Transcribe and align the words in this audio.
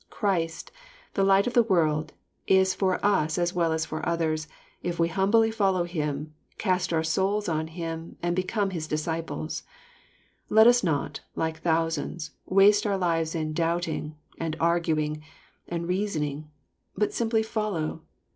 Christ, 0.09 0.71
the 1.13 1.23
light 1.23 1.45
of 1.45 1.53
the 1.53 1.61
world, 1.61 2.11
is 2.47 2.73
for 2.73 2.97
us 3.05 3.37
as 3.37 3.53
well 3.53 3.71
as 3.71 3.85
for 3.85 4.03
others, 4.03 4.47
if 4.81 4.97
we 4.97 5.09
humbly 5.09 5.51
follow 5.51 5.83
Him, 5.83 6.33
cast 6.57 6.91
our 6.91 7.03
souls 7.03 7.47
on 7.47 7.67
Him, 7.67 8.17
and 8.23 8.35
be 8.35 8.41
come 8.41 8.71
His 8.71 8.87
disciples.— 8.87 9.61
^Let 10.49 10.65
us 10.65 10.83
not, 10.83 11.19
like 11.35 11.59
thousands, 11.61 12.31
waste 12.47 12.87
our 12.87 12.97
lives 12.97 13.35
in 13.35 13.53
doubting, 13.53 14.15
and 14.39 14.57
arguing, 14.59 15.21
and 15.67 15.87
reasoning, 15.87 16.49
but 16.97 17.13
simply 17.13 17.43
follow. 17.43 18.01